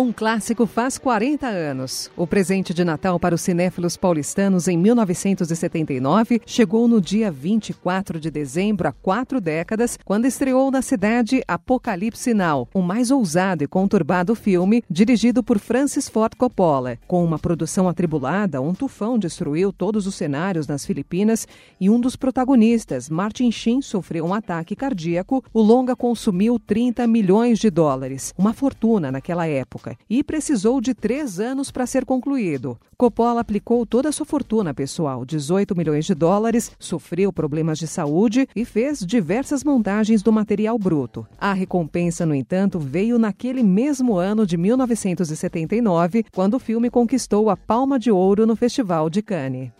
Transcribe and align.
Um 0.00 0.12
clássico 0.12 0.64
faz 0.64 0.96
40 0.96 1.48
anos. 1.48 2.08
O 2.16 2.24
presente 2.24 2.72
de 2.72 2.84
Natal 2.84 3.18
para 3.18 3.34
os 3.34 3.40
cinéfilos 3.40 3.96
paulistanos 3.96 4.68
em 4.68 4.78
1979 4.78 6.40
chegou 6.46 6.86
no 6.86 7.00
dia 7.00 7.32
24 7.32 8.20
de 8.20 8.30
dezembro, 8.30 8.86
há 8.86 8.92
quatro 8.92 9.40
décadas, 9.40 9.98
quando 10.04 10.26
estreou 10.26 10.70
na 10.70 10.82
cidade 10.82 11.42
Apocalipse 11.48 12.32
Now, 12.32 12.68
o 12.72 12.80
mais 12.80 13.10
ousado 13.10 13.64
e 13.64 13.66
conturbado 13.66 14.36
filme 14.36 14.84
dirigido 14.88 15.42
por 15.42 15.58
Francis 15.58 16.08
Ford 16.08 16.36
Coppola. 16.36 16.96
Com 17.08 17.24
uma 17.24 17.36
produção 17.36 17.88
atribulada, 17.88 18.60
um 18.60 18.74
tufão 18.74 19.18
destruiu 19.18 19.72
todos 19.72 20.06
os 20.06 20.14
cenários 20.14 20.68
nas 20.68 20.86
Filipinas 20.86 21.44
e 21.80 21.90
um 21.90 21.98
dos 21.98 22.14
protagonistas, 22.14 23.08
Martin 23.08 23.50
Sheen, 23.50 23.82
sofreu 23.82 24.26
um 24.26 24.32
ataque 24.32 24.76
cardíaco. 24.76 25.42
O 25.52 25.60
longa 25.60 25.96
consumiu 25.96 26.56
30 26.56 27.04
milhões 27.08 27.58
de 27.58 27.68
dólares, 27.68 28.32
uma 28.38 28.52
fortuna 28.52 29.10
naquela 29.10 29.44
época 29.48 29.87
época 29.88 29.98
e 30.08 30.22
precisou 30.22 30.80
de 30.80 30.94
três 30.94 31.40
anos 31.40 31.70
para 31.70 31.86
ser 31.86 32.04
concluído. 32.04 32.78
Coppola 32.96 33.40
aplicou 33.40 33.86
toda 33.86 34.08
a 34.08 34.12
sua 34.12 34.26
fortuna 34.26 34.74
pessoal, 34.74 35.24
18 35.24 35.76
milhões 35.76 36.04
de 36.04 36.14
dólares, 36.14 36.72
sofreu 36.78 37.32
problemas 37.32 37.78
de 37.78 37.86
saúde 37.86 38.48
e 38.56 38.64
fez 38.64 39.00
diversas 39.00 39.62
montagens 39.62 40.22
do 40.22 40.32
material 40.32 40.78
bruto. 40.78 41.26
A 41.38 41.52
recompensa, 41.52 42.26
no 42.26 42.34
entanto, 42.34 42.78
veio 42.78 43.18
naquele 43.18 43.62
mesmo 43.62 44.16
ano 44.16 44.46
de 44.46 44.56
1979, 44.56 46.24
quando 46.34 46.54
o 46.54 46.58
filme 46.58 46.90
conquistou 46.90 47.50
a 47.50 47.56
Palma 47.56 47.98
de 47.98 48.10
Ouro 48.10 48.46
no 48.46 48.56
Festival 48.56 49.08
de 49.08 49.22
Cannes. 49.22 49.70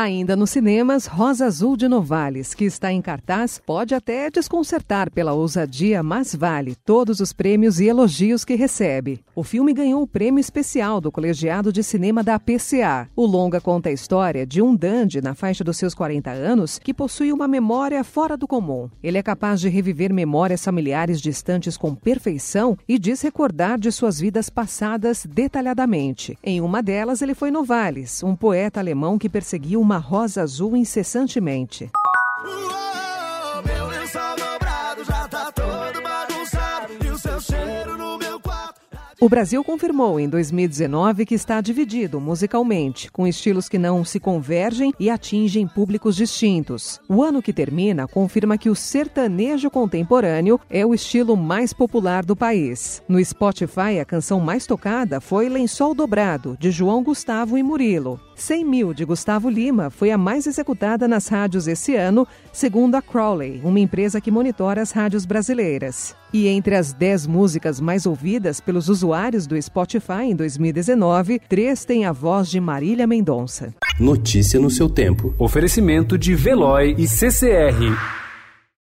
Ainda 0.00 0.34
nos 0.34 0.48
cinemas, 0.48 1.04
Rosa 1.04 1.44
Azul 1.44 1.76
de 1.76 1.86
Novales, 1.86 2.54
que 2.54 2.64
está 2.64 2.90
em 2.90 3.02
cartaz, 3.02 3.60
pode 3.66 3.94
até 3.94 4.30
desconcertar 4.30 5.10
pela 5.10 5.34
ousadia, 5.34 6.02
mas 6.02 6.34
vale 6.34 6.74
todos 6.74 7.20
os 7.20 7.34
prêmios 7.34 7.80
e 7.80 7.86
elogios 7.86 8.42
que 8.42 8.54
recebe. 8.54 9.20
O 9.36 9.44
filme 9.44 9.74
ganhou 9.74 10.00
o 10.00 10.06
prêmio 10.06 10.40
especial 10.40 11.02
do 11.02 11.12
Colegiado 11.12 11.70
de 11.70 11.82
Cinema 11.82 12.22
da 12.22 12.40
PCA. 12.40 13.10
O 13.14 13.26
longa 13.26 13.60
conta 13.60 13.90
a 13.90 13.92
história 13.92 14.46
de 14.46 14.62
um 14.62 14.74
dandy 14.74 15.20
na 15.20 15.34
faixa 15.34 15.62
dos 15.62 15.76
seus 15.76 15.94
40 15.94 16.30
anos 16.30 16.78
que 16.78 16.94
possui 16.94 17.30
uma 17.30 17.46
memória 17.46 18.02
fora 18.02 18.38
do 18.38 18.48
comum. 18.48 18.88
Ele 19.02 19.18
é 19.18 19.22
capaz 19.22 19.60
de 19.60 19.68
reviver 19.68 20.14
memórias 20.14 20.64
familiares 20.64 21.20
distantes 21.20 21.76
com 21.76 21.94
perfeição 21.94 22.74
e 22.88 22.98
diz 22.98 23.20
recordar 23.20 23.78
de 23.78 23.92
suas 23.92 24.18
vidas 24.18 24.48
passadas 24.48 25.26
detalhadamente. 25.26 26.38
Em 26.42 26.62
uma 26.62 26.82
delas, 26.82 27.20
ele 27.20 27.34
foi 27.34 27.50
Novales, 27.50 28.22
um 28.22 28.34
poeta 28.34 28.80
alemão 28.80 29.18
que 29.18 29.28
perseguiu 29.28 29.89
uma 29.90 29.98
rosa 29.98 30.42
azul 30.42 30.76
incessantemente. 30.76 31.90
Tá 35.28 35.52
quarto. 38.40 38.80
O 39.20 39.28
Brasil 39.28 39.62
confirmou 39.64 40.18
em 40.18 40.28
2019 40.28 41.26
que 41.26 41.34
está 41.34 41.60
dividido 41.60 42.20
musicalmente, 42.20 43.10
com 43.10 43.26
estilos 43.26 43.68
que 43.68 43.78
não 43.78 44.04
se 44.04 44.20
convergem 44.20 44.94
e 44.98 45.10
atingem 45.10 45.66
públicos 45.66 46.14
distintos. 46.14 47.00
O 47.08 47.22
ano 47.22 47.42
que 47.42 47.52
termina 47.52 48.06
confirma 48.06 48.56
que 48.56 48.70
o 48.70 48.74
sertanejo 48.76 49.70
contemporâneo 49.70 50.58
é 50.70 50.86
o 50.86 50.94
estilo 50.94 51.36
mais 51.36 51.72
popular 51.72 52.24
do 52.24 52.36
país. 52.36 53.02
No 53.08 53.22
Spotify, 53.22 53.98
a 54.00 54.06
canção 54.06 54.40
mais 54.40 54.66
tocada 54.66 55.20
foi 55.20 55.48
Lençol 55.48 55.94
Dobrado, 55.94 56.56
de 56.58 56.70
João 56.70 57.02
Gustavo 57.02 57.58
e 57.58 57.62
Murilo. 57.62 58.18
100 58.40 58.64
mil 58.64 58.94
de 58.94 59.04
Gustavo 59.04 59.48
Lima 59.48 59.90
foi 59.90 60.10
a 60.10 60.18
mais 60.18 60.46
executada 60.46 61.06
nas 61.06 61.28
rádios 61.28 61.68
esse 61.68 61.94
ano, 61.94 62.26
segundo 62.52 62.94
a 62.94 63.02
Crowley, 63.02 63.60
uma 63.62 63.78
empresa 63.78 64.20
que 64.20 64.30
monitora 64.30 64.80
as 64.80 64.92
rádios 64.92 65.24
brasileiras. 65.24 66.14
E 66.32 66.48
entre 66.48 66.74
as 66.74 66.92
10 66.92 67.26
músicas 67.26 67.80
mais 67.80 68.06
ouvidas 68.06 68.60
pelos 68.60 68.88
usuários 68.88 69.46
do 69.46 69.60
Spotify 69.60 70.24
em 70.24 70.34
2019, 70.34 71.40
três 71.48 71.84
têm 71.84 72.04
a 72.04 72.12
voz 72.12 72.48
de 72.48 72.60
Marília 72.60 73.06
Mendonça. 73.06 73.74
Notícia 73.98 74.58
no 74.58 74.70
seu 74.70 74.88
tempo. 74.88 75.34
Oferecimento 75.38 76.16
de 76.16 76.34
Veloy 76.34 76.94
e 76.96 77.06
CCR. 77.06 78.19